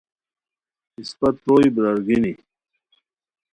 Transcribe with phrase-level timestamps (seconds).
[0.97, 2.33] اِسپہ تروئے برارگینی